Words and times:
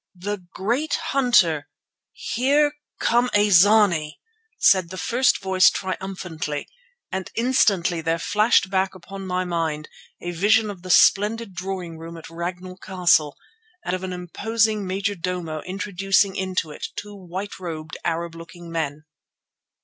"The 0.17 0.43
great 0.55 0.95
hunter, 1.09 1.69
Here 2.11 2.71
come 2.99 3.29
a 3.35 3.51
zany," 3.51 4.19
said 4.57 4.89
the 4.89 4.97
first 4.97 5.39
voice 5.39 5.69
triumphantly, 5.69 6.67
and 7.11 7.29
instantly 7.35 8.01
there 8.01 8.17
flashed 8.17 8.71
back 8.71 8.95
upon 8.95 9.27
my 9.27 9.45
mind 9.45 9.89
a 10.19 10.31
vision 10.31 10.71
of 10.71 10.81
the 10.81 10.89
splendid 10.89 11.53
drawing 11.53 11.99
room 11.99 12.17
at 12.17 12.31
Ragnall 12.31 12.77
Castle 12.77 13.37
and 13.85 13.95
of 13.95 14.03
an 14.03 14.11
imposing 14.11 14.87
majordomo 14.87 15.61
introducing 15.67 16.35
into 16.35 16.71
it 16.71 16.87
two 16.95 17.13
white 17.15 17.59
robed, 17.59 17.95
Arab 18.03 18.33
looking 18.33 18.71
men. 18.71 19.05